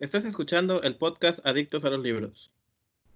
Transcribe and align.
Estás 0.00 0.24
escuchando 0.24 0.80
el 0.82 0.94
podcast 0.94 1.44
Adictos 1.44 1.84
a 1.84 1.90
los 1.90 2.00
Libros. 2.00 2.54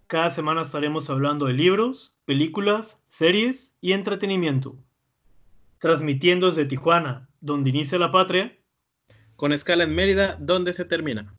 Cada 0.09 0.31
semana 0.31 0.63
estaremos 0.63 1.09
hablando 1.11 1.47
de 1.47 1.53
libros, 1.53 2.17
películas, 2.25 2.99
series 3.09 3.77
y 3.81 3.93
entretenimiento. 3.93 4.77
Transmitiendo 5.79 6.49
desde 6.49 6.65
Tijuana, 6.65 7.29
donde 7.41 7.71
inicia 7.71 8.01
la 8.01 8.11
patria. 8.11 8.59
Con 9.37 9.53
escala 9.53 9.85
en 9.85 9.95
Mérida, 9.95 10.37
donde 10.41 10.73
se 10.73 10.85
termina. 10.85 11.33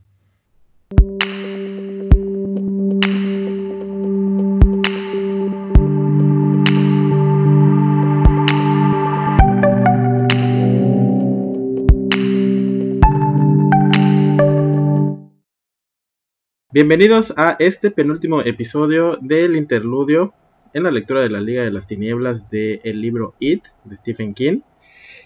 Bienvenidos 16.74 17.32
a 17.36 17.54
este 17.60 17.92
penúltimo 17.92 18.40
episodio 18.40 19.16
del 19.20 19.54
interludio 19.54 20.34
en 20.72 20.82
la 20.82 20.90
lectura 20.90 21.20
de 21.20 21.30
la 21.30 21.40
Liga 21.40 21.62
de 21.62 21.70
las 21.70 21.86
Tinieblas 21.86 22.50
del 22.50 23.00
libro 23.00 23.36
It 23.38 23.62
de 23.84 23.94
Stephen 23.94 24.34
King. 24.34 24.62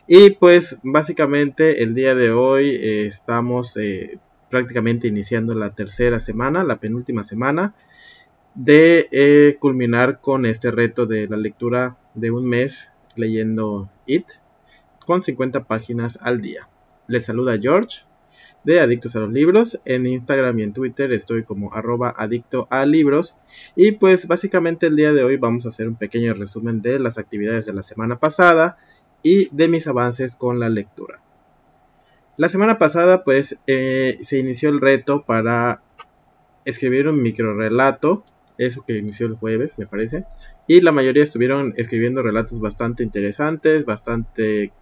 Y 0.07 0.33
pues 0.33 0.79
básicamente 0.83 1.83
el 1.83 1.95
día 1.95 2.15
de 2.15 2.33
hoy 2.33 2.77
eh, 2.77 3.07
estamos 3.07 3.79
eh, 3.79 4.19
prácticamente 4.51 5.09
iniciando 5.09 5.55
la 5.55 5.75
tercera 5.75 6.21
semana, 6.21 6.65
la 6.65 6.81
penúltima 6.81 7.23
semana, 7.23 7.75
de 8.55 9.09
eh, 9.11 9.57
culminar 9.59 10.21
con 10.21 10.45
este 10.45 10.71
reto 10.71 11.07
de 11.07 11.29
la 11.29 11.39
lectura 11.39 11.97
de 12.13 12.31
un 12.31 12.45
mes 12.45 12.89
leyendo 13.17 13.91
It 14.05 14.27
con 15.07 15.23
50 15.23 15.65
páginas 15.65 16.19
al 16.21 16.43
día. 16.43 16.69
Les 17.07 17.25
saluda 17.25 17.57
George 17.59 18.01
de 18.65 18.81
Adictos 18.81 19.17
a 19.17 19.21
los 19.21 19.33
Libros. 19.33 19.81
En 19.85 20.07
Instagram 20.07 20.59
y 20.59 20.63
en 20.63 20.73
Twitter 20.73 21.13
estoy 21.13 21.45
como 21.45 21.75
arroba 21.75 22.15
adicto 22.17 22.67
a 22.71 22.85
libros. 22.87 23.37
Y 23.77 23.93
pues 23.93 24.29
básicamente 24.29 24.87
el 24.87 24.97
día 24.97 25.13
de 25.13 25.25
hoy 25.25 25.37
vamos 25.37 25.65
a 25.65 25.69
hacer 25.69 25.89
un 25.89 25.97
pequeño 25.97 26.35
resumen 26.35 26.83
de 26.83 26.99
las 26.99 27.19
actividades 27.19 27.67
de 27.67 27.73
la 27.73 27.83
semana 27.83 28.19
pasada 28.19 28.79
y 29.23 29.49
de 29.55 29.69
mis 29.69 29.87
avances 29.87 30.37
con 30.37 30.59
la 30.59 30.69
lectura. 30.69 31.21
La 32.37 32.49
semana 32.49 32.79
pasada 32.79 33.25
pues 33.25 33.59
eh, 33.67 34.19
se 34.21 34.39
inició 34.39 34.69
el 34.69 34.81
reto 34.81 35.25
para 35.25 35.83
escribir 36.65 37.09
un 37.09 37.21
micro 37.21 37.57
relato, 37.57 38.23
eso 38.59 38.85
que 38.87 38.99
inició 38.99 39.27
el 39.27 39.35
jueves 39.35 39.79
me 39.79 39.87
parece, 39.87 40.25
y 40.67 40.81
la 40.81 40.93
mayoría 40.93 41.25
estuvieron 41.25 41.75
escribiendo 41.77 42.23
relatos 42.23 42.61
bastante 42.61 43.03
interesantes, 43.03 43.85
bastante 43.85 44.73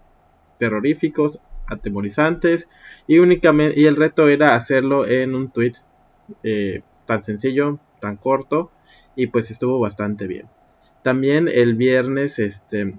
terroríficos, 0.59 1.41
atemorizantes 1.67 2.67
y 3.07 3.19
únicamente 3.19 3.79
y 3.79 3.85
el 3.85 3.95
reto 3.95 4.27
era 4.27 4.55
hacerlo 4.55 5.07
en 5.07 5.35
un 5.35 5.51
tweet 5.51 5.73
eh, 6.43 6.81
tan 7.05 7.23
sencillo, 7.23 7.79
tan 7.99 8.17
corto 8.17 8.71
y 9.15 9.27
pues 9.27 9.51
estuvo 9.51 9.79
bastante 9.79 10.27
bien. 10.27 10.47
También 11.03 11.47
el 11.47 11.75
viernes 11.75 12.39
este 12.39 12.95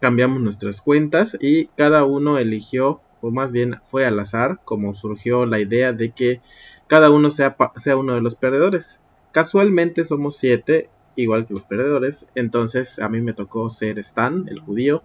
cambiamos 0.00 0.40
nuestras 0.40 0.80
cuentas 0.80 1.36
y 1.40 1.66
cada 1.76 2.04
uno 2.04 2.38
eligió 2.38 3.02
o 3.20 3.30
más 3.30 3.52
bien 3.52 3.76
fue 3.82 4.06
al 4.06 4.18
azar 4.18 4.60
como 4.64 4.94
surgió 4.94 5.46
la 5.46 5.60
idea 5.60 5.92
de 5.92 6.12
que 6.12 6.40
cada 6.86 7.10
uno 7.10 7.30
sea, 7.30 7.56
sea 7.76 7.96
uno 7.96 8.14
de 8.14 8.20
los 8.20 8.34
perdedores. 8.34 9.00
Casualmente 9.32 10.04
somos 10.04 10.36
siete, 10.36 10.90
igual 11.16 11.46
que 11.46 11.54
los 11.54 11.64
perdedores, 11.64 12.26
entonces 12.34 12.98
a 12.98 13.08
mí 13.08 13.20
me 13.20 13.32
tocó 13.32 13.68
ser 13.68 13.98
Stan, 13.98 14.46
el 14.48 14.60
judío, 14.60 15.02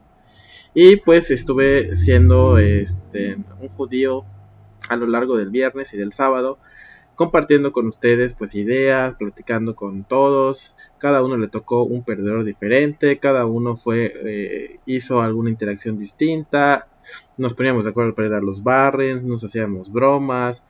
y 0.73 0.97
pues 0.97 1.31
estuve 1.31 1.95
siendo 1.95 2.57
este, 2.57 3.37
un 3.59 3.69
judío 3.69 4.25
a 4.87 4.95
lo 4.95 5.07
largo 5.07 5.37
del 5.37 5.49
viernes 5.49 5.93
y 5.93 5.97
del 5.97 6.11
sábado, 6.11 6.59
compartiendo 7.15 7.71
con 7.71 7.87
ustedes 7.87 8.33
pues 8.33 8.55
ideas, 8.55 9.15
platicando 9.15 9.75
con 9.75 10.03
todos, 10.03 10.77
cada 10.99 11.23
uno 11.23 11.37
le 11.37 11.47
tocó 11.47 11.83
un 11.83 12.03
perdedor 12.03 12.45
diferente, 12.45 13.19
cada 13.19 13.45
uno 13.45 13.75
fue 13.75 14.13
eh, 14.23 14.79
hizo 14.85 15.21
alguna 15.21 15.49
interacción 15.49 15.97
distinta, 15.97 16.87
nos 17.37 17.53
poníamos 17.53 17.85
de 17.85 17.91
acuerdo 17.91 18.15
para 18.15 18.29
ir 18.29 18.33
a 18.35 18.41
los 18.41 18.63
barrios, 18.63 19.21
nos 19.23 19.43
hacíamos 19.43 19.91
bromas, 19.91 20.63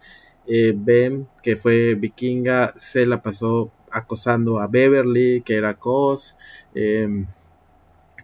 eh, 0.47 0.73
Ben, 0.75 1.27
que 1.43 1.55
fue 1.55 1.93
vikinga, 1.93 2.73
se 2.75 3.05
la 3.05 3.21
pasó 3.21 3.71
acosando 3.91 4.59
a 4.59 4.67
Beverly, 4.67 5.41
que 5.41 5.55
era 5.55 5.75
Cos, 5.75 6.35
eh, 6.73 7.25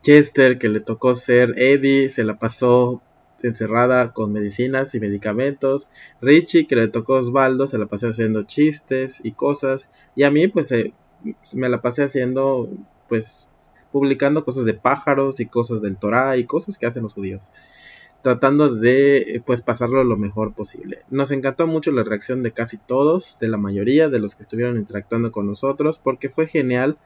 Chester, 0.06 0.60
que 0.60 0.70
le 0.70 0.82
tocó 0.82 1.16
ser 1.16 1.56
Eddie, 1.58 2.10
se 2.10 2.24
la 2.24 2.38
pasó 2.38 3.02
encerrada 3.42 4.12
con 4.12 4.32
medicinas 4.32 4.94
y 4.94 5.00
medicamentos. 5.00 5.88
Richie, 6.22 6.68
que 6.68 6.76
le 6.76 6.90
tocó 6.90 7.14
Osvaldo, 7.14 7.66
se 7.66 7.80
la 7.80 7.88
pasó 7.88 8.10
haciendo 8.10 8.44
chistes 8.44 9.20
y 9.24 9.32
cosas. 9.32 9.90
Y 10.16 10.22
a 10.22 10.30
mí, 10.30 10.48
pues, 10.48 10.72
eh, 10.72 10.94
me 11.56 11.70
la 11.70 11.82
pasé 11.82 12.04
haciendo, 12.04 12.70
pues, 13.10 13.50
publicando 13.92 14.44
cosas 14.44 14.66
de 14.66 14.76
pájaros 14.76 15.40
y 15.40 15.48
cosas 15.48 15.82
del 15.82 15.98
Torah 15.98 16.38
y 16.38 16.46
cosas 16.46 16.78
que 16.78 16.86
hacen 16.86 17.02
los 17.02 17.16
judíos. 17.16 17.50
Tratando 18.25 18.74
de, 18.74 19.44
pues, 19.46 19.62
pasarlo 19.62 20.03
lo 20.03 20.18
mejor 20.18 20.56
posible. 20.56 21.03
Nos 21.12 21.30
encantó 21.30 21.68
mucho 21.68 21.91
la 21.91 22.02
reacción 22.02 22.41
de 22.41 22.53
casi 22.53 22.78
todos, 22.78 23.38
de 23.40 23.47
la 23.47 23.58
mayoría 23.58 24.09
de 24.09 24.18
los 24.18 24.34
que 24.34 24.41
estuvieron 24.41 24.78
interactuando 24.78 25.31
con 25.31 25.46
nosotros, 25.46 26.00
porque 26.00 26.30
fue 26.30 26.47
genial 26.47 26.97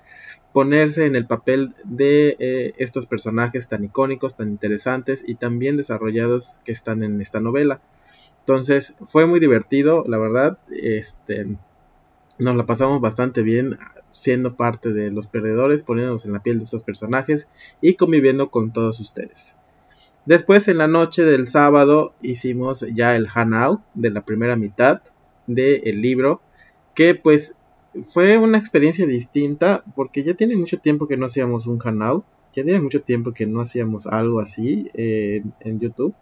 ponerse 0.53 1.05
en 1.05 1.17
el 1.17 1.27
papel 1.27 1.75
de 1.83 2.37
eh, 2.39 2.73
estos 2.77 3.05
personajes 3.05 3.67
tan 3.67 3.83
icónicos, 3.83 4.37
tan 4.37 4.47
interesantes 4.47 5.21
y 5.27 5.35
tan 5.35 5.59
bien 5.59 5.75
desarrollados 5.75 6.61
que 6.63 6.71
están 6.71 7.03
en 7.03 7.19
esta 7.19 7.41
novela. 7.41 7.81
Entonces 8.39 8.95
fue 9.01 9.25
muy 9.25 9.41
divertido, 9.41 10.05
la 10.07 10.17
verdad, 10.19 10.57
este, 10.71 11.47
nos 12.37 12.55
la 12.55 12.65
pasamos 12.65 13.01
bastante 13.01 13.41
bien 13.41 13.77
siendo 14.13 14.55
parte 14.55 14.93
de 14.93 15.11
los 15.11 15.27
perdedores, 15.27 15.83
poniéndonos 15.83 16.25
en 16.25 16.31
la 16.31 16.43
piel 16.43 16.59
de 16.59 16.63
estos 16.63 16.83
personajes 16.83 17.49
y 17.81 17.95
conviviendo 17.95 18.49
con 18.51 18.71
todos 18.71 19.01
ustedes. 19.01 19.58
Después 20.29 20.67
en 20.67 20.77
la 20.77 20.87
noche 20.87 21.25
del 21.25 21.47
sábado 21.47 22.13
hicimos 22.21 22.85
ya 22.93 23.15
el 23.15 23.27
hangout 23.27 23.81
de 23.95 24.11
la 24.11 24.21
primera 24.21 24.55
mitad 24.55 25.01
del 25.47 26.03
libro 26.03 26.39
que 26.93 27.15
pues 27.15 27.55
fue 28.05 28.37
una 28.37 28.59
experiencia 28.59 29.07
distinta 29.07 29.83
porque 29.95 30.21
ya 30.21 30.35
tiene 30.35 30.55
mucho 30.55 30.77
tiempo 30.77 31.07
que 31.07 31.17
no 31.17 31.25
hacíamos 31.25 31.65
un 31.65 31.79
canal, 31.79 32.21
ya 32.53 32.63
tiene 32.63 32.79
mucho 32.79 33.01
tiempo 33.01 33.33
que 33.33 33.47
no 33.47 33.61
hacíamos 33.61 34.05
algo 34.05 34.39
así 34.39 34.91
eh, 34.93 35.41
en 35.61 35.79
YouTube. 35.79 36.13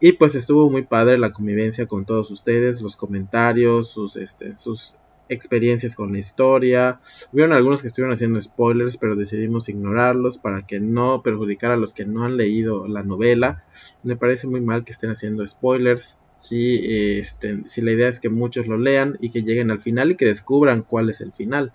Y 0.00 0.14
pues 0.14 0.34
estuvo 0.34 0.68
muy 0.68 0.82
padre 0.82 1.16
la 1.16 1.30
convivencia 1.30 1.86
con 1.86 2.06
todos 2.06 2.32
ustedes, 2.32 2.82
los 2.82 2.96
comentarios, 2.96 3.90
sus, 3.90 4.16
este, 4.16 4.54
sus 4.54 4.96
experiencias 5.28 5.94
con 5.94 6.12
la 6.12 6.18
historia. 6.18 7.00
Hubieron 7.32 7.52
algunos 7.52 7.80
que 7.80 7.88
estuvieron 7.88 8.12
haciendo 8.12 8.40
spoilers, 8.40 8.96
pero 8.96 9.16
decidimos 9.16 9.68
ignorarlos 9.68 10.38
para 10.38 10.60
que 10.60 10.80
no 10.80 11.22
perjudicara 11.22 11.74
a 11.74 11.78
los 11.78 11.94
que 11.94 12.04
no 12.04 12.24
han 12.24 12.36
leído 12.36 12.86
la 12.88 13.02
novela. 13.02 13.64
Me 14.02 14.16
parece 14.16 14.46
muy 14.46 14.60
mal 14.60 14.84
que 14.84 14.92
estén 14.92 15.10
haciendo 15.10 15.46
spoilers 15.46 16.18
si, 16.36 17.18
este, 17.18 17.62
si 17.66 17.80
la 17.80 17.92
idea 17.92 18.08
es 18.08 18.20
que 18.20 18.28
muchos 18.28 18.66
lo 18.66 18.76
lean 18.76 19.16
y 19.20 19.30
que 19.30 19.42
lleguen 19.42 19.70
al 19.70 19.78
final 19.78 20.10
y 20.10 20.16
que 20.16 20.26
descubran 20.26 20.82
cuál 20.82 21.10
es 21.10 21.20
el 21.20 21.32
final. 21.32 21.72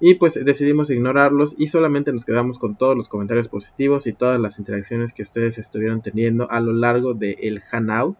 Y 0.00 0.14
pues 0.14 0.42
decidimos 0.44 0.90
ignorarlos 0.90 1.56
y 1.58 1.66
solamente 1.66 2.12
nos 2.12 2.24
quedamos 2.24 2.58
con 2.58 2.74
todos 2.74 2.96
los 2.96 3.08
comentarios 3.08 3.48
positivos 3.48 4.06
y 4.06 4.12
todas 4.12 4.38
las 4.40 4.58
interacciones 4.58 5.12
que 5.12 5.22
ustedes 5.22 5.58
estuvieron 5.58 6.02
teniendo 6.02 6.50
a 6.50 6.60
lo 6.60 6.72
largo 6.72 7.14
del 7.14 7.36
el 7.40 7.60
Hangout. 7.60 8.16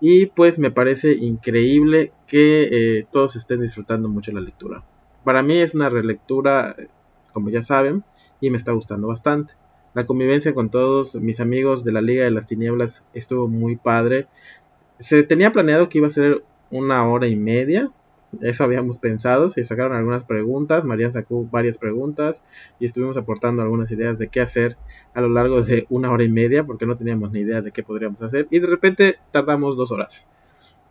Y 0.00 0.26
pues 0.26 0.58
me 0.58 0.70
parece 0.70 1.12
increíble 1.12 2.12
que 2.26 2.98
eh, 2.98 3.06
todos 3.10 3.36
estén 3.36 3.60
disfrutando 3.60 4.08
mucho 4.08 4.32
la 4.32 4.40
lectura. 4.40 4.84
Para 5.24 5.42
mí 5.42 5.58
es 5.58 5.74
una 5.74 5.88
relectura, 5.88 6.76
como 7.32 7.50
ya 7.50 7.62
saben, 7.62 8.04
y 8.40 8.50
me 8.50 8.56
está 8.56 8.72
gustando 8.72 9.08
bastante. 9.08 9.54
La 9.94 10.04
convivencia 10.04 10.54
con 10.54 10.70
todos 10.70 11.14
mis 11.16 11.40
amigos 11.40 11.82
de 11.82 11.92
la 11.92 12.02
Liga 12.02 12.24
de 12.24 12.30
las 12.30 12.46
Tinieblas 12.46 13.02
estuvo 13.14 13.48
muy 13.48 13.76
padre 13.76 14.28
se 14.98 15.22
tenía 15.22 15.52
planeado 15.52 15.88
que 15.88 15.98
iba 15.98 16.06
a 16.06 16.10
ser 16.10 16.44
una 16.70 17.08
hora 17.08 17.26
y 17.26 17.36
media. 17.36 17.90
Eso 18.40 18.64
habíamos 18.64 18.98
pensado. 18.98 19.48
Se 19.48 19.64
sacaron 19.64 19.96
algunas 19.96 20.24
preguntas. 20.24 20.84
María 20.84 21.10
sacó 21.10 21.44
varias 21.44 21.78
preguntas. 21.78 22.42
Y 22.78 22.86
estuvimos 22.86 23.16
aportando 23.16 23.62
algunas 23.62 23.90
ideas 23.90 24.18
de 24.18 24.28
qué 24.28 24.40
hacer 24.40 24.76
a 25.14 25.20
lo 25.20 25.28
largo 25.28 25.62
de 25.62 25.86
una 25.90 26.10
hora 26.10 26.24
y 26.24 26.28
media. 26.28 26.64
Porque 26.64 26.86
no 26.86 26.96
teníamos 26.96 27.32
ni 27.32 27.40
idea 27.40 27.62
de 27.62 27.72
qué 27.72 27.82
podríamos 27.82 28.20
hacer. 28.22 28.48
Y 28.50 28.58
de 28.58 28.66
repente 28.66 29.18
tardamos 29.30 29.76
dos 29.76 29.90
horas. 29.92 30.28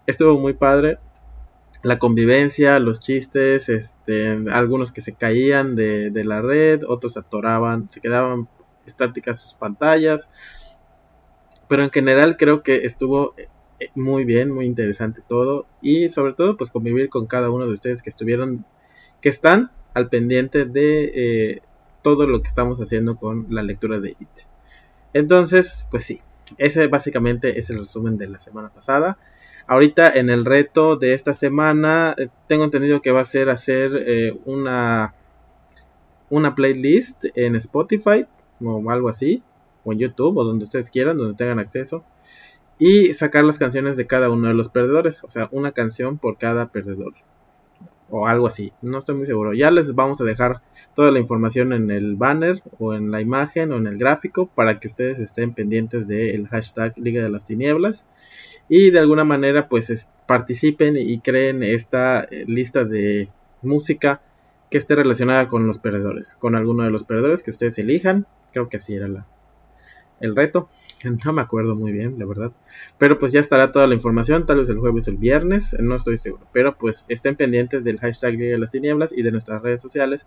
Estuvo 0.07 0.39
muy 0.39 0.53
padre. 0.53 0.99
La 1.83 1.99
convivencia, 1.99 2.79
los 2.79 2.99
chistes, 2.99 3.69
este, 3.69 4.39
algunos 4.49 4.91
que 4.91 5.01
se 5.01 5.13
caían 5.13 5.75
de, 5.75 6.09
de 6.09 6.23
la 6.23 6.41
red, 6.41 6.81
otros 6.87 7.13
se 7.13 7.19
atoraban, 7.19 7.91
se 7.91 8.01
quedaban 8.01 8.47
estáticas 8.87 9.39
sus 9.39 9.53
pantallas. 9.53 10.27
Pero 11.67 11.83
en 11.83 11.91
general 11.91 12.37
creo 12.37 12.63
que 12.63 12.85
estuvo 12.85 13.35
muy 13.95 14.25
bien, 14.25 14.51
muy 14.51 14.65
interesante 14.65 15.21
todo 15.27 15.65
y 15.81 16.09
sobre 16.09 16.33
todo 16.33 16.57
pues 16.57 16.71
convivir 16.71 17.09
con 17.09 17.25
cada 17.25 17.49
uno 17.49 17.65
de 17.65 17.73
ustedes 17.73 18.01
que 18.01 18.09
estuvieron, 18.09 18.65
que 19.21 19.29
están 19.29 19.71
al 19.93 20.09
pendiente 20.09 20.65
de 20.65 21.11
eh, 21.15 21.61
todo 22.01 22.27
lo 22.27 22.41
que 22.41 22.47
estamos 22.47 22.79
haciendo 22.79 23.15
con 23.15 23.47
la 23.49 23.63
lectura 23.63 23.99
de 23.99 24.11
IT. 24.11 24.47
Entonces, 25.13 25.87
pues 25.89 26.03
sí, 26.03 26.21
ese 26.57 26.87
básicamente 26.87 27.57
es 27.57 27.69
el 27.69 27.79
resumen 27.79 28.17
de 28.17 28.27
la 28.27 28.41
semana 28.41 28.69
pasada. 28.69 29.17
Ahorita 29.67 30.11
en 30.13 30.29
el 30.29 30.45
reto 30.45 30.95
de 30.97 31.13
esta 31.13 31.33
semana 31.33 32.13
eh, 32.17 32.27
tengo 32.47 32.65
entendido 32.65 33.01
que 33.01 33.11
va 33.11 33.21
a 33.21 33.25
ser 33.25 33.49
hacer 33.49 33.91
eh, 33.95 34.37
una, 34.45 35.15
una 36.29 36.53
playlist 36.53 37.25
en 37.35 37.55
Spotify 37.55 38.27
o 38.61 38.91
algo 38.91 39.09
así, 39.09 39.41
o 39.83 39.93
en 39.93 39.99
YouTube 39.99 40.37
o 40.37 40.43
donde 40.43 40.63
ustedes 40.63 40.89
quieran, 40.89 41.17
donde 41.17 41.35
tengan 41.35 41.59
acceso, 41.59 42.03
y 42.77 43.13
sacar 43.13 43.43
las 43.43 43.57
canciones 43.57 43.97
de 43.97 44.07
cada 44.07 44.29
uno 44.29 44.47
de 44.47 44.53
los 44.53 44.69
perdedores, 44.69 45.23
o 45.23 45.29
sea, 45.29 45.47
una 45.51 45.71
canción 45.71 46.17
por 46.17 46.37
cada 46.37 46.67
perdedor 46.67 47.13
o 48.09 48.27
algo 48.27 48.47
así, 48.47 48.71
no 48.81 48.99
estoy 48.99 49.15
muy 49.15 49.25
seguro. 49.25 49.53
Ya 49.53 49.71
les 49.71 49.95
vamos 49.95 50.21
a 50.21 50.25
dejar 50.25 50.61
toda 50.93 51.11
la 51.11 51.19
información 51.19 51.73
en 51.73 51.89
el 51.91 52.15
banner 52.15 52.61
o 52.77 52.93
en 52.93 53.11
la 53.11 53.21
imagen 53.21 53.71
o 53.71 53.77
en 53.77 53.87
el 53.87 53.97
gráfico 53.97 54.47
para 54.47 54.79
que 54.79 54.87
ustedes 54.87 55.19
estén 55.19 55.53
pendientes 55.53 56.07
del 56.07 56.47
hashtag 56.47 56.93
Liga 56.97 57.23
de 57.23 57.29
las 57.29 57.45
Tinieblas 57.45 58.05
y 58.69 58.91
de 58.91 58.99
alguna 58.99 59.23
manera 59.23 59.67
pues 59.67 60.09
participen 60.27 60.95
y 60.97 61.19
creen 61.19 61.63
esta 61.63 62.23
eh, 62.23 62.45
lista 62.47 62.83
de 62.83 63.29
música 63.61 64.21
que 64.69 64.77
esté 64.77 64.95
relacionada 64.95 65.47
con 65.47 65.67
los 65.67 65.77
perdedores, 65.77 66.35
con 66.35 66.55
alguno 66.55 66.83
de 66.83 66.91
los 66.91 67.03
perdedores 67.03 67.43
que 67.43 67.51
ustedes 67.51 67.77
elijan, 67.77 68.25
creo 68.51 68.69
que 68.69 68.77
así 68.77 68.95
era 68.95 69.07
la, 69.07 69.27
el 70.19 70.35
reto. 70.35 70.69
No 71.25 71.33
me 71.33 71.41
acuerdo 71.41 71.75
muy 71.75 71.91
bien, 71.91 72.17
la 72.17 72.25
verdad. 72.25 72.51
Pero 72.97 73.19
pues 73.19 73.31
ya 73.31 73.39
estará 73.39 73.71
toda 73.71 73.87
la 73.87 73.93
información, 73.93 74.45
tal 74.45 74.59
vez 74.59 74.69
el 74.69 74.79
jueves 74.79 75.07
o 75.07 75.11
el 75.11 75.17
viernes, 75.17 75.75
no 75.79 75.95
estoy 75.95 76.17
seguro. 76.17 76.47
Pero 76.51 76.77
pues 76.77 77.05
estén 77.09 77.35
pendientes 77.35 77.83
del 77.83 77.99
hashtag 77.99 78.37
de 78.37 78.57
las 78.57 78.71
Tinieblas 78.71 79.13
y 79.15 79.21
de 79.21 79.31
nuestras 79.31 79.61
redes 79.61 79.81
sociales 79.81 80.25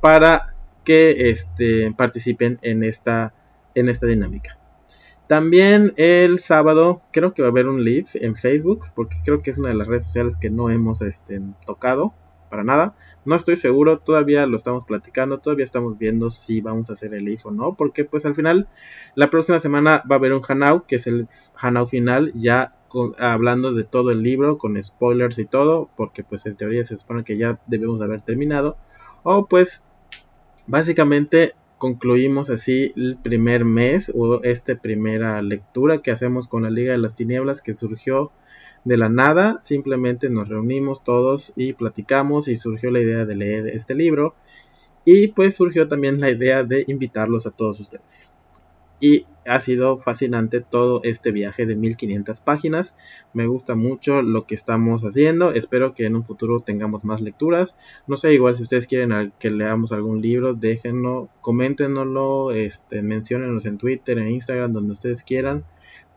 para 0.00 0.54
que 0.84 1.30
este, 1.30 1.92
participen 1.92 2.58
en 2.62 2.84
esta, 2.84 3.34
en 3.74 3.88
esta 3.88 4.06
dinámica. 4.06 4.56
También 5.26 5.92
el 5.96 6.40
sábado 6.40 7.02
creo 7.12 7.34
que 7.34 7.42
va 7.42 7.48
a 7.48 7.50
haber 7.52 7.68
un 7.68 7.84
live 7.84 8.08
en 8.14 8.34
Facebook, 8.34 8.86
porque 8.96 9.16
creo 9.24 9.42
que 9.42 9.52
es 9.52 9.58
una 9.58 9.68
de 9.68 9.76
las 9.76 9.86
redes 9.86 10.04
sociales 10.04 10.36
que 10.36 10.50
no 10.50 10.70
hemos 10.70 11.02
este, 11.02 11.40
tocado 11.64 12.14
para 12.50 12.64
nada. 12.64 12.96
No 13.24 13.36
estoy 13.36 13.56
seguro, 13.56 13.98
todavía 13.98 14.46
lo 14.46 14.56
estamos 14.56 14.84
platicando, 14.84 15.38
todavía 15.38 15.64
estamos 15.64 15.98
viendo 15.98 16.30
si 16.30 16.60
vamos 16.60 16.88
a 16.88 16.94
hacer 16.94 17.12
el 17.14 17.28
IF 17.28 17.46
o 17.46 17.50
no, 17.50 17.74
porque 17.74 18.04
pues 18.04 18.24
al 18.24 18.34
final 18.34 18.68
la 19.14 19.28
próxima 19.28 19.58
semana 19.58 20.02
va 20.10 20.16
a 20.16 20.18
haber 20.18 20.32
un 20.32 20.42
Hanau, 20.46 20.86
que 20.86 20.96
es 20.96 21.06
el 21.06 21.28
Hanau 21.56 21.86
final, 21.86 22.32
ya 22.34 22.74
hablando 23.18 23.72
de 23.74 23.84
todo 23.84 24.10
el 24.10 24.22
libro, 24.22 24.58
con 24.58 24.82
spoilers 24.82 25.38
y 25.38 25.44
todo, 25.44 25.90
porque 25.96 26.24
pues 26.24 26.46
en 26.46 26.56
teoría 26.56 26.82
se 26.84 26.96
supone 26.96 27.22
que 27.24 27.36
ya 27.36 27.60
debemos 27.66 28.00
haber 28.00 28.22
terminado, 28.22 28.76
o 29.22 29.46
pues 29.46 29.82
básicamente 30.66 31.54
concluimos 31.78 32.50
así 32.50 32.92
el 32.96 33.16
primer 33.16 33.64
mes 33.64 34.12
o 34.14 34.42
esta 34.42 34.74
primera 34.76 35.40
lectura 35.40 36.02
que 36.02 36.10
hacemos 36.10 36.46
con 36.46 36.62
la 36.62 36.70
Liga 36.70 36.92
de 36.92 36.98
las 36.98 37.14
Tinieblas 37.14 37.62
que 37.62 37.74
surgió 37.74 38.32
de 38.84 38.96
la 38.96 39.08
nada, 39.08 39.58
simplemente 39.62 40.30
nos 40.30 40.48
reunimos 40.48 41.04
todos 41.04 41.52
y 41.56 41.74
platicamos 41.74 42.48
y 42.48 42.56
surgió 42.56 42.90
la 42.90 43.00
idea 43.00 43.24
de 43.24 43.36
leer 43.36 43.68
este 43.68 43.94
libro 43.94 44.34
y 45.04 45.28
pues 45.28 45.56
surgió 45.56 45.88
también 45.88 46.20
la 46.20 46.30
idea 46.30 46.62
de 46.62 46.84
invitarlos 46.86 47.46
a 47.46 47.50
todos 47.50 47.80
ustedes. 47.80 48.32
Y 49.02 49.24
ha 49.46 49.60
sido 49.60 49.96
fascinante 49.96 50.60
todo 50.60 51.00
este 51.04 51.32
viaje 51.32 51.64
de 51.64 51.74
1500 51.74 52.40
páginas. 52.40 52.94
Me 53.32 53.46
gusta 53.46 53.74
mucho 53.74 54.20
lo 54.20 54.42
que 54.42 54.54
estamos 54.54 55.02
haciendo. 55.02 55.52
Espero 55.52 55.94
que 55.94 56.04
en 56.04 56.16
un 56.16 56.22
futuro 56.22 56.58
tengamos 56.58 57.02
más 57.02 57.22
lecturas. 57.22 57.74
No 58.06 58.18
sé, 58.18 58.34
igual 58.34 58.56
si 58.56 58.62
ustedes 58.62 58.86
quieren 58.86 59.32
que 59.38 59.50
leamos 59.50 59.92
algún 59.92 60.20
libro, 60.20 60.52
déjenlo, 60.52 61.30
coméntenoslo, 61.40 62.52
este, 62.52 63.00
menciónenos 63.00 63.64
en 63.64 63.78
Twitter, 63.78 64.18
en 64.18 64.32
Instagram, 64.32 64.74
donde 64.74 64.92
ustedes 64.92 65.22
quieran 65.22 65.64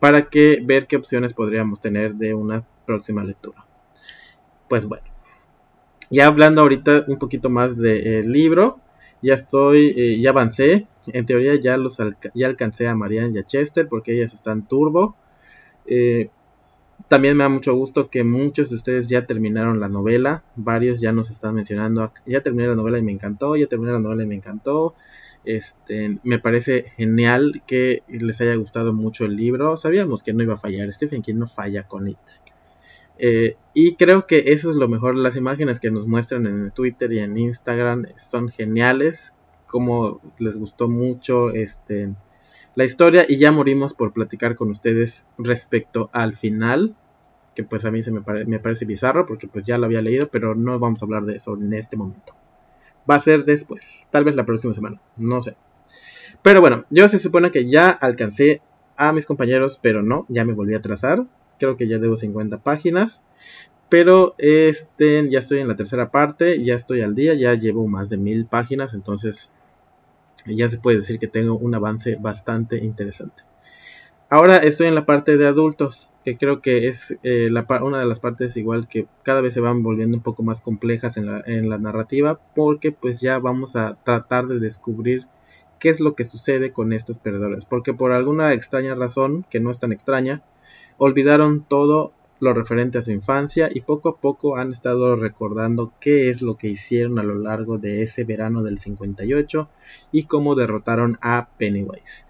para 0.00 0.28
que 0.28 0.60
ver 0.62 0.86
qué 0.86 0.96
opciones 0.96 1.32
podríamos 1.32 1.80
tener 1.80 2.14
de 2.14 2.34
una 2.34 2.64
próxima 2.86 3.24
lectura. 3.24 3.64
Pues 4.68 4.86
bueno, 4.86 5.04
ya 6.10 6.26
hablando 6.26 6.60
ahorita 6.60 7.04
un 7.08 7.18
poquito 7.18 7.50
más 7.50 7.78
del 7.78 8.30
libro, 8.30 8.80
ya 9.22 9.34
estoy, 9.34 9.94
eh, 9.96 10.20
ya 10.20 10.30
avancé, 10.30 10.86
en 11.06 11.26
teoría 11.26 11.54
ya 11.56 11.76
los 11.76 11.98
ya 12.34 12.46
alcancé 12.46 12.86
a 12.86 12.94
Marianne 12.94 13.32
y 13.34 13.38
a 13.38 13.46
Chester 13.46 13.88
porque 13.88 14.14
ellas 14.14 14.34
están 14.34 14.66
turbo. 14.66 15.16
Eh, 15.86 16.28
también 17.08 17.36
me 17.36 17.44
da 17.44 17.48
mucho 17.48 17.74
gusto 17.74 18.08
que 18.08 18.24
muchos 18.24 18.70
de 18.70 18.76
ustedes 18.76 19.08
ya 19.08 19.26
terminaron 19.26 19.80
la 19.80 19.88
novela, 19.88 20.42
varios 20.56 21.00
ya 21.00 21.12
nos 21.12 21.30
están 21.30 21.54
mencionando, 21.54 22.12
ya 22.26 22.42
terminé 22.42 22.68
la 22.68 22.74
novela 22.74 22.98
y 22.98 23.02
me 23.02 23.12
encantó, 23.12 23.56
ya 23.56 23.66
terminé 23.66 23.92
la 23.92 23.98
novela 23.98 24.22
y 24.22 24.26
me 24.26 24.36
encantó, 24.36 24.94
este, 25.44 26.18
me 26.22 26.38
parece 26.38 26.84
genial 26.96 27.62
que 27.66 28.02
les 28.08 28.40
haya 28.40 28.54
gustado 28.54 28.92
mucho 28.92 29.24
el 29.24 29.36
libro. 29.36 29.76
Sabíamos 29.76 30.22
que 30.22 30.32
no 30.32 30.42
iba 30.42 30.54
a 30.54 30.58
fallar. 30.58 30.92
Stephen 30.92 31.22
King 31.22 31.36
no 31.36 31.46
falla 31.46 31.84
con 31.86 32.08
It. 32.08 32.18
Eh, 33.18 33.56
y 33.74 33.94
creo 33.96 34.26
que 34.26 34.52
eso 34.52 34.70
es 34.70 34.76
lo 34.76 34.88
mejor. 34.88 35.16
Las 35.16 35.36
imágenes 35.36 35.80
que 35.80 35.90
nos 35.90 36.06
muestran 36.06 36.46
en 36.46 36.70
Twitter 36.70 37.12
y 37.12 37.18
en 37.18 37.36
Instagram 37.36 38.06
son 38.16 38.48
geniales. 38.48 39.34
Como 39.66 40.20
les 40.38 40.56
gustó 40.56 40.88
mucho 40.88 41.50
este, 41.50 42.14
la 42.74 42.84
historia. 42.84 43.26
Y 43.28 43.38
ya 43.38 43.52
morimos 43.52 43.94
por 43.94 44.12
platicar 44.12 44.56
con 44.56 44.70
ustedes 44.70 45.26
respecto 45.38 46.10
al 46.12 46.34
final. 46.34 46.96
Que 47.54 47.64
pues 47.64 47.84
a 47.84 47.90
mí 47.90 48.02
se 48.02 48.10
me, 48.10 48.20
me 48.46 48.58
parece 48.58 48.84
bizarro 48.84 49.26
porque 49.26 49.46
pues 49.46 49.64
ya 49.64 49.78
lo 49.78 49.86
había 49.86 50.02
leído. 50.02 50.28
Pero 50.28 50.54
no 50.54 50.78
vamos 50.78 51.02
a 51.02 51.04
hablar 51.04 51.24
de 51.24 51.36
eso 51.36 51.54
en 51.54 51.72
este 51.74 51.96
momento 51.96 52.34
va 53.10 53.16
a 53.16 53.20
ser 53.20 53.44
después, 53.44 54.08
tal 54.10 54.24
vez 54.24 54.34
la 54.34 54.46
próxima 54.46 54.74
semana, 54.74 55.00
no 55.18 55.42
sé. 55.42 55.56
Pero 56.42 56.60
bueno, 56.60 56.84
yo 56.90 57.08
se 57.08 57.18
supone 57.18 57.50
que 57.50 57.68
ya 57.68 57.88
alcancé 57.90 58.60
a 58.96 59.12
mis 59.12 59.26
compañeros, 59.26 59.78
pero 59.80 60.02
no, 60.02 60.26
ya 60.28 60.44
me 60.44 60.52
volví 60.52 60.74
a 60.74 60.82
trazar. 60.82 61.24
Creo 61.58 61.76
que 61.76 61.88
ya 61.88 61.98
debo 61.98 62.16
50 62.16 62.58
páginas. 62.58 63.22
Pero 63.88 64.34
este, 64.38 65.28
ya 65.30 65.38
estoy 65.38 65.60
en 65.60 65.68
la 65.68 65.76
tercera 65.76 66.10
parte, 66.10 66.62
ya 66.62 66.74
estoy 66.74 67.02
al 67.02 67.14
día, 67.14 67.34
ya 67.34 67.54
llevo 67.54 67.86
más 67.86 68.08
de 68.08 68.16
mil 68.16 68.46
páginas, 68.46 68.92
entonces 68.92 69.52
ya 70.46 70.68
se 70.68 70.78
puede 70.78 70.98
decir 70.98 71.18
que 71.18 71.28
tengo 71.28 71.56
un 71.56 71.74
avance 71.74 72.16
bastante 72.16 72.78
interesante. 72.78 73.44
Ahora 74.30 74.58
estoy 74.58 74.86
en 74.86 74.94
la 74.94 75.04
parte 75.04 75.36
de 75.36 75.46
adultos, 75.46 76.10
que 76.24 76.36
creo 76.36 76.60
que 76.60 76.88
es 76.88 77.16
eh, 77.22 77.50
una 77.82 77.98
de 77.98 78.06
las 78.06 78.20
partes 78.20 78.56
igual 78.56 78.88
que 78.88 79.06
cada 79.22 79.42
vez 79.42 79.52
se 79.52 79.60
van 79.60 79.82
volviendo 79.82 80.16
un 80.16 80.22
poco 80.22 80.42
más 80.42 80.60
complejas 80.60 81.18
en 81.18 81.26
la, 81.26 81.42
en 81.46 81.68
la 81.68 81.78
narrativa, 81.78 82.40
porque 82.54 82.90
pues 82.90 83.20
ya 83.20 83.38
vamos 83.38 83.76
a 83.76 83.96
tratar 84.02 84.46
de 84.46 84.58
descubrir 84.58 85.26
qué 85.78 85.90
es 85.90 86.00
lo 86.00 86.14
que 86.14 86.24
sucede 86.24 86.72
con 86.72 86.94
estos 86.94 87.18
perdedores, 87.18 87.66
porque 87.66 87.92
por 87.92 88.12
alguna 88.12 88.54
extraña 88.54 88.94
razón, 88.94 89.44
que 89.50 89.60
no 89.60 89.70
es 89.70 89.78
tan 89.78 89.92
extraña, 89.92 90.42
olvidaron 90.96 91.62
todo 91.62 92.12
lo 92.40 92.54
referente 92.54 92.98
a 92.98 93.02
su 93.02 93.12
infancia 93.12 93.68
y 93.72 93.82
poco 93.82 94.08
a 94.08 94.16
poco 94.16 94.56
han 94.56 94.72
estado 94.72 95.14
recordando 95.16 95.92
qué 96.00 96.30
es 96.30 96.40
lo 96.40 96.56
que 96.56 96.68
hicieron 96.68 97.18
a 97.18 97.22
lo 97.22 97.34
largo 97.34 97.78
de 97.78 98.02
ese 98.02 98.24
verano 98.24 98.62
del 98.62 98.78
58 98.78 99.68
y 100.12 100.24
cómo 100.24 100.54
derrotaron 100.54 101.18
a 101.20 101.48
Pennywise. 101.58 102.26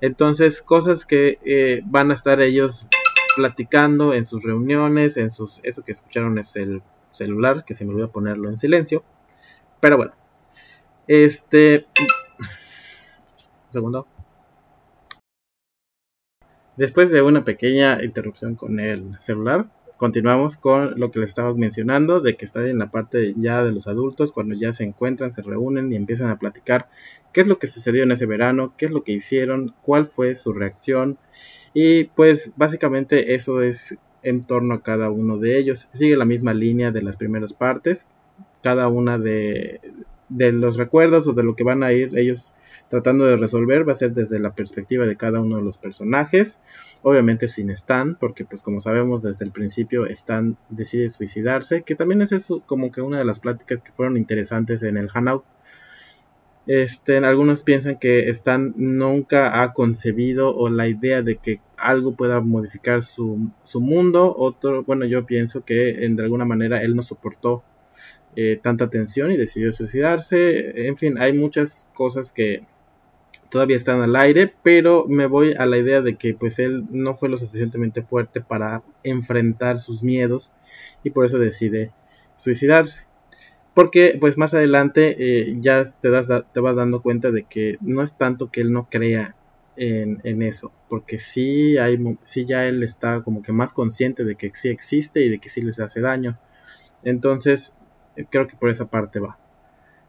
Entonces, 0.00 0.62
cosas 0.62 1.04
que 1.04 1.38
eh, 1.44 1.82
van 1.84 2.10
a 2.10 2.14
estar 2.14 2.40
ellos 2.40 2.86
platicando 3.36 4.14
en 4.14 4.26
sus 4.26 4.42
reuniones, 4.42 5.16
en 5.16 5.30
sus... 5.30 5.60
Eso 5.62 5.82
que 5.82 5.92
escucharon 5.92 6.38
es 6.38 6.56
el 6.56 6.82
celular, 7.10 7.64
que 7.64 7.74
se 7.74 7.84
me 7.84 7.92
olvidó 7.92 8.10
ponerlo 8.10 8.48
en 8.48 8.58
silencio. 8.58 9.04
Pero 9.80 9.96
bueno. 9.96 10.12
Este... 11.06 11.86
Un 12.38 13.72
segundo. 13.72 14.06
Después 16.78 17.10
de 17.10 17.22
una 17.22 17.42
pequeña 17.44 18.04
interrupción 18.04 18.54
con 18.54 18.78
el 18.78 19.16
celular, 19.18 19.66
continuamos 19.96 20.56
con 20.56 21.00
lo 21.00 21.10
que 21.10 21.18
les 21.18 21.30
estábamos 21.30 21.58
mencionando, 21.58 22.20
de 22.20 22.36
que 22.36 22.44
está 22.44 22.64
en 22.68 22.78
la 22.78 22.92
parte 22.92 23.34
ya 23.36 23.64
de 23.64 23.72
los 23.72 23.88
adultos, 23.88 24.30
cuando 24.30 24.54
ya 24.54 24.70
se 24.70 24.84
encuentran, 24.84 25.32
se 25.32 25.42
reúnen 25.42 25.92
y 25.92 25.96
empiezan 25.96 26.30
a 26.30 26.38
platicar 26.38 26.88
qué 27.32 27.40
es 27.40 27.48
lo 27.48 27.58
que 27.58 27.66
sucedió 27.66 28.04
en 28.04 28.12
ese 28.12 28.26
verano, 28.26 28.74
qué 28.78 28.86
es 28.86 28.92
lo 28.92 29.02
que 29.02 29.10
hicieron, 29.10 29.74
cuál 29.82 30.06
fue 30.06 30.36
su 30.36 30.52
reacción. 30.52 31.18
Y 31.74 32.04
pues 32.04 32.52
básicamente 32.54 33.34
eso 33.34 33.60
es 33.60 33.98
en 34.22 34.44
torno 34.44 34.74
a 34.74 34.82
cada 34.84 35.10
uno 35.10 35.36
de 35.36 35.58
ellos. 35.58 35.88
Sigue 35.92 36.16
la 36.16 36.26
misma 36.26 36.54
línea 36.54 36.92
de 36.92 37.02
las 37.02 37.16
primeras 37.16 37.54
partes. 37.54 38.06
Cada 38.62 38.86
una 38.86 39.18
de, 39.18 39.80
de 40.28 40.52
los 40.52 40.76
recuerdos 40.76 41.26
o 41.26 41.32
de 41.32 41.42
lo 41.42 41.56
que 41.56 41.64
van 41.64 41.82
a 41.82 41.92
ir 41.92 42.16
ellos 42.16 42.52
tratando 42.88 43.24
de 43.24 43.36
resolver 43.36 43.86
va 43.86 43.92
a 43.92 43.96
ser 43.96 44.12
desde 44.12 44.38
la 44.38 44.54
perspectiva 44.54 45.06
de 45.06 45.16
cada 45.16 45.40
uno 45.40 45.56
de 45.56 45.62
los 45.62 45.78
personajes, 45.78 46.60
obviamente 47.02 47.48
sin 47.48 47.70
Stan, 47.70 48.16
porque 48.18 48.44
pues 48.44 48.62
como 48.62 48.80
sabemos 48.80 49.22
desde 49.22 49.44
el 49.44 49.52
principio 49.52 50.06
Stan 50.06 50.56
decide 50.70 51.08
suicidarse, 51.08 51.82
que 51.82 51.94
también 51.94 52.22
es 52.22 52.32
eso 52.32 52.62
como 52.66 52.90
que 52.90 53.02
una 53.02 53.18
de 53.18 53.24
las 53.24 53.40
pláticas 53.40 53.82
que 53.82 53.92
fueron 53.92 54.16
interesantes 54.16 54.82
en 54.82 54.96
el 54.96 55.10
Hanout. 55.12 55.44
Este, 56.66 57.16
algunos 57.16 57.62
piensan 57.62 57.98
que 57.98 58.28
Stan 58.28 58.74
nunca 58.76 59.62
ha 59.62 59.72
concebido 59.72 60.54
o 60.54 60.68
la 60.68 60.86
idea 60.86 61.22
de 61.22 61.36
que 61.36 61.60
algo 61.78 62.14
pueda 62.14 62.40
modificar 62.40 63.02
su, 63.02 63.50
su 63.64 63.80
mundo. 63.80 64.34
Otro, 64.36 64.84
bueno, 64.84 65.06
yo 65.06 65.24
pienso 65.24 65.64
que 65.64 65.74
de 65.74 66.22
alguna 66.22 66.44
manera 66.44 66.82
él 66.82 66.94
no 66.94 67.00
soportó 67.00 67.64
eh, 68.36 68.60
tanta 68.62 68.90
tensión 68.90 69.32
y 69.32 69.36
decidió 69.36 69.72
suicidarse. 69.72 70.86
En 70.86 70.98
fin, 70.98 71.18
hay 71.18 71.32
muchas 71.32 71.88
cosas 71.94 72.32
que, 72.32 72.64
todavía 73.50 73.76
están 73.76 74.00
al 74.00 74.16
aire, 74.16 74.52
pero 74.62 75.06
me 75.06 75.26
voy 75.26 75.54
a 75.54 75.66
la 75.66 75.78
idea 75.78 76.00
de 76.00 76.16
que 76.16 76.34
pues 76.34 76.58
él 76.58 76.84
no 76.90 77.14
fue 77.14 77.28
lo 77.28 77.38
suficientemente 77.38 78.02
fuerte 78.02 78.40
para 78.40 78.82
enfrentar 79.02 79.78
sus 79.78 80.02
miedos 80.02 80.50
y 81.02 81.10
por 81.10 81.24
eso 81.24 81.38
decide 81.38 81.92
suicidarse. 82.36 83.06
Porque 83.74 84.16
pues 84.18 84.36
más 84.36 84.54
adelante 84.54 85.16
eh, 85.18 85.56
ya 85.60 85.84
te, 85.84 86.10
te 86.52 86.60
vas 86.60 86.76
dando 86.76 87.00
cuenta 87.00 87.30
de 87.30 87.44
que 87.44 87.78
no 87.80 88.02
es 88.02 88.16
tanto 88.16 88.50
que 88.50 88.60
él 88.60 88.72
no 88.72 88.88
crea 88.90 89.36
en, 89.76 90.20
en, 90.24 90.42
eso, 90.42 90.72
porque 90.88 91.20
sí, 91.20 91.78
hay, 91.78 91.98
sí 92.22 92.44
ya 92.44 92.66
él 92.66 92.82
está 92.82 93.22
como 93.22 93.42
que 93.42 93.52
más 93.52 93.72
consciente 93.72 94.24
de 94.24 94.34
que 94.34 94.50
sí 94.52 94.68
existe 94.68 95.20
y 95.20 95.28
de 95.28 95.38
que 95.38 95.48
sí 95.48 95.62
les 95.62 95.78
hace 95.78 96.00
daño. 96.00 96.38
Entonces 97.04 97.76
creo 98.30 98.48
que 98.48 98.56
por 98.56 98.70
esa 98.70 98.86
parte 98.86 99.20
va. 99.20 99.38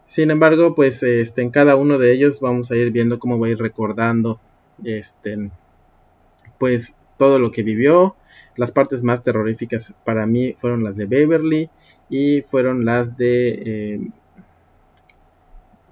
Sin 0.09 0.31
embargo, 0.31 0.73
pues 0.73 1.03
este, 1.03 1.43
en 1.43 1.51
cada 1.51 1.75
uno 1.75 1.99
de 1.99 2.11
ellos 2.11 2.39
vamos 2.39 2.71
a 2.71 2.75
ir 2.75 2.89
viendo 2.89 3.19
cómo 3.19 3.37
va 3.37 3.45
a 3.45 3.51
ir 3.51 3.59
recordando 3.59 4.39
este, 4.83 5.51
pues 6.57 6.95
todo 7.17 7.37
lo 7.37 7.51
que 7.51 7.61
vivió. 7.61 8.15
Las 8.55 8.71
partes 8.71 9.03
más 9.03 9.21
terroríficas 9.21 9.93
para 10.05 10.25
mí 10.25 10.55
fueron 10.57 10.83
las 10.83 10.97
de 10.97 11.05
Beverly 11.05 11.69
y 12.09 12.41
fueron 12.41 12.85
las 12.85 13.17
de... 13.17 13.49
Eh, 13.49 14.07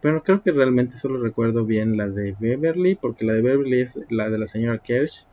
bueno, 0.02 0.24
creo 0.24 0.42
que 0.42 0.52
realmente 0.52 0.96
solo 0.96 1.20
recuerdo 1.20 1.64
bien 1.64 1.96
la 1.96 2.08
de 2.08 2.36
Beverly, 2.40 2.96
porque 2.96 3.24
la 3.24 3.34
de 3.34 3.44
Beverly 3.44 3.82
es 3.82 4.00
la 4.10 4.32
de 4.32 4.40
la 4.40 4.48
señora 4.48 4.80
Kersh, 4.80 5.28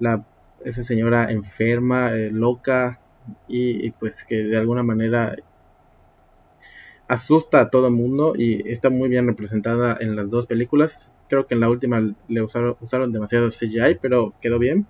la, 0.00 0.22
esa 0.66 0.82
señora 0.82 1.32
enferma, 1.32 2.14
eh, 2.14 2.30
loca, 2.30 3.00
y, 3.48 3.90
pues 3.92 4.22
que 4.22 4.36
de 4.36 4.58
alguna 4.58 4.82
manera 4.82 5.34
asusta 7.08 7.60
a 7.60 7.70
todo 7.70 7.86
el 7.86 7.92
mundo 7.92 8.34
y 8.36 8.68
está 8.68 8.90
muy 8.90 9.08
bien 9.08 9.26
representada 9.26 9.96
en 10.00 10.16
las 10.16 10.30
dos 10.30 10.46
películas. 10.46 11.12
Creo 11.28 11.46
que 11.46 11.54
en 11.54 11.60
la 11.60 11.70
última 11.70 12.14
le 12.28 12.42
usaron, 12.42 12.76
usaron 12.80 13.12
demasiado 13.12 13.48
CGI, 13.48 13.98
pero 14.00 14.34
quedó 14.40 14.58
bien. 14.58 14.86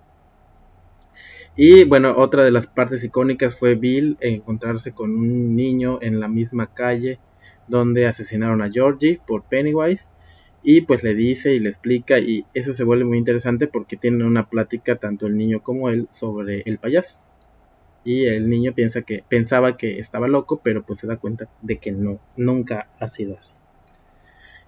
Y 1.55 1.85
bueno, 1.85 2.13
otra 2.15 2.43
de 2.43 2.51
las 2.51 2.67
partes 2.67 3.03
icónicas 3.03 3.57
fue 3.57 3.75
Bill 3.75 4.17
encontrarse 4.19 4.91
con 4.91 5.11
un 5.11 5.55
niño 5.55 5.99
en 6.01 6.19
la 6.19 6.27
misma 6.27 6.67
calle 6.73 7.19
donde 7.67 8.05
asesinaron 8.05 8.61
a 8.61 8.71
Georgie 8.71 9.19
por 9.25 9.43
Pennywise. 9.43 10.09
Y 10.63 10.81
pues 10.81 11.03
le 11.03 11.13
dice 11.15 11.53
y 11.53 11.59
le 11.59 11.69
explica 11.69 12.19
y 12.19 12.45
eso 12.53 12.73
se 12.73 12.83
vuelve 12.83 13.05
muy 13.05 13.17
interesante 13.17 13.67
porque 13.67 13.95
tienen 13.95 14.23
una 14.23 14.49
plática 14.49 14.97
tanto 14.97 15.27
el 15.27 15.37
niño 15.37 15.61
como 15.61 15.89
él 15.89 16.07
sobre 16.09 16.63
el 16.65 16.77
payaso 16.77 17.19
y 18.07 18.25
el 18.27 18.49
niño 18.49 18.73
piensa 18.73 19.01
que 19.01 19.21
pensaba 19.27 19.75
que 19.75 19.99
estaba 19.99 20.29
loco, 20.29 20.61
pero 20.63 20.81
pues 20.81 20.99
se 20.99 21.07
da 21.07 21.17
cuenta 21.17 21.49
de 21.61 21.77
que 21.77 21.91
no, 21.91 22.21
nunca 22.37 22.87
ha 23.01 23.09
sido 23.09 23.37
así. 23.37 23.51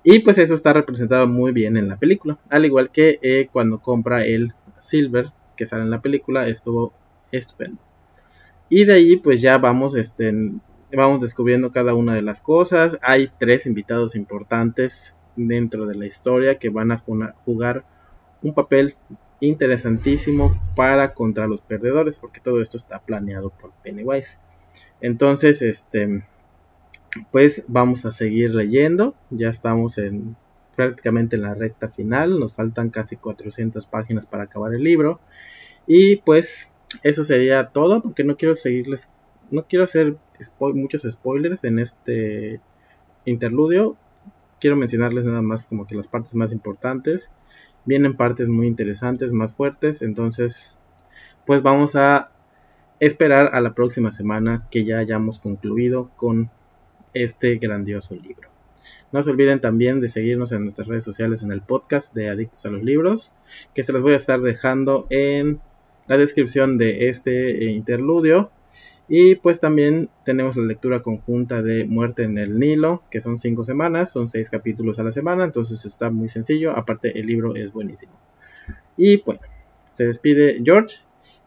Y 0.03 0.19
pues 0.19 0.37
eso 0.37 0.53
está 0.53 0.73
representado 0.73 1.25
muy 1.25 1.53
bien 1.53 1.77
en 1.77 1.87
la 1.87 1.95
película, 1.95 2.37
al 2.49 2.65
igual 2.65 2.91
que 2.91 3.17
eh, 3.21 3.47
cuando 3.49 3.79
compra 3.79 4.25
el 4.25 4.51
Silver 4.77 5.31
que 5.55 5.65
sale 5.65 5.83
en 5.83 5.89
la 5.89 6.01
película, 6.01 6.49
estuvo 6.49 6.91
estupendo. 7.31 7.79
Y 8.67 8.83
de 8.83 8.95
ahí 8.95 9.15
pues 9.15 9.41
ya 9.41 9.57
vamos 9.57 9.95
este 9.95 10.33
vamos 10.91 11.21
descubriendo 11.21 11.71
cada 11.71 11.93
una 11.93 12.15
de 12.15 12.21
las 12.21 12.41
cosas. 12.41 12.99
Hay 13.01 13.29
tres 13.39 13.65
invitados 13.65 14.17
importantes 14.17 15.15
dentro 15.37 15.85
de 15.85 15.95
la 15.95 16.05
historia 16.05 16.59
que 16.59 16.67
van 16.67 16.91
a 16.91 16.97
jugar 17.45 17.85
un 18.41 18.53
papel 18.53 18.95
interesantísimo 19.39 20.55
para 20.75 21.13
contra 21.13 21.47
los 21.47 21.61
perdedores, 21.61 22.19
porque 22.19 22.41
todo 22.41 22.61
esto 22.61 22.77
está 22.77 22.99
planeado 22.99 23.49
por 23.49 23.71
Pennywise. 23.83 24.37
Entonces, 25.01 25.61
este, 25.61 26.23
pues 27.31 27.63
vamos 27.67 28.05
a 28.05 28.11
seguir 28.11 28.53
leyendo. 28.53 29.15
Ya 29.29 29.49
estamos 29.49 29.97
en 29.97 30.35
prácticamente 30.75 31.35
en 31.35 31.43
la 31.43 31.55
recta 31.55 31.89
final. 31.89 32.39
Nos 32.39 32.53
faltan 32.53 32.89
casi 32.89 33.15
400 33.15 33.85
páginas 33.85 34.25
para 34.25 34.43
acabar 34.43 34.73
el 34.73 34.83
libro. 34.83 35.19
Y 35.87 36.17
pues 36.17 36.71
eso 37.03 37.23
sería 37.23 37.67
todo, 37.67 38.01
porque 38.01 38.23
no 38.23 38.37
quiero 38.37 38.55
seguirles, 38.55 39.09
no 39.51 39.65
quiero 39.65 39.83
hacer 39.83 40.15
muchos 40.59 41.03
spoilers 41.09 41.63
en 41.63 41.79
este 41.79 42.61
interludio. 43.25 43.97
Quiero 44.59 44.75
mencionarles 44.75 45.25
nada 45.25 45.41
más 45.41 45.65
como 45.65 45.87
que 45.87 45.95
las 45.95 46.07
partes 46.07 46.35
más 46.35 46.51
importantes 46.51 47.31
vienen 47.85 48.15
partes 48.15 48.47
muy 48.47 48.67
interesantes, 48.67 49.31
más 49.31 49.55
fuertes, 49.55 50.01
entonces 50.01 50.77
pues 51.45 51.61
vamos 51.63 51.95
a 51.95 52.31
esperar 52.99 53.55
a 53.55 53.61
la 53.61 53.73
próxima 53.73 54.11
semana 54.11 54.59
que 54.69 54.85
ya 54.85 54.99
hayamos 54.99 55.39
concluido 55.39 56.11
con 56.15 56.51
este 57.13 57.55
grandioso 57.55 58.15
libro. 58.15 58.49
No 59.11 59.23
se 59.23 59.31
olviden 59.31 59.59
también 59.59 59.99
de 59.99 60.09
seguirnos 60.09 60.51
en 60.51 60.63
nuestras 60.63 60.87
redes 60.87 61.03
sociales 61.03 61.41
en 61.41 61.51
el 61.51 61.61
podcast 61.61 62.13
de 62.13 62.29
Adictos 62.29 62.65
a 62.65 62.69
los 62.69 62.83
Libros, 62.83 63.31
que 63.73 63.83
se 63.83 63.93
los 63.93 64.03
voy 64.03 64.13
a 64.13 64.17
estar 64.17 64.39
dejando 64.41 65.07
en 65.09 65.59
la 66.07 66.17
descripción 66.17 66.77
de 66.77 67.09
este 67.09 67.65
eh, 67.65 67.71
interludio 67.71 68.51
y 69.09 69.35
pues 69.35 69.59
también 69.59 70.09
tenemos 70.23 70.55
la 70.55 70.65
lectura 70.65 71.01
conjunta 71.01 71.63
de 71.63 71.85
Muerte 71.85 72.23
en 72.23 72.37
el 72.37 72.59
Nilo, 72.59 73.01
que 73.09 73.21
son 73.21 73.39
cinco 73.39 73.63
semanas, 73.63 74.11
son 74.11 74.29
seis 74.29 74.51
capítulos 74.51 74.99
a 74.99 75.03
la 75.03 75.11
semana, 75.11 75.45
entonces 75.45 75.83
está 75.83 76.11
muy 76.11 76.29
sencillo, 76.29 76.77
aparte 76.77 77.19
el 77.19 77.25
libro 77.25 77.55
es 77.55 77.73
buenísimo. 77.73 78.13
Y 78.95 79.17
bueno, 79.23 79.41
se 79.93 80.05
despide 80.05 80.61
George 80.63 80.97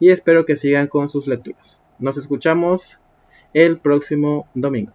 y 0.00 0.10
espero 0.10 0.44
que 0.44 0.56
sigan 0.56 0.88
con 0.88 1.08
sus 1.08 1.28
lecturas. 1.28 1.80
Nos 2.00 2.16
escuchamos 2.18 2.98
el 3.54 3.78
próximo 3.78 4.48
domingo. 4.54 4.92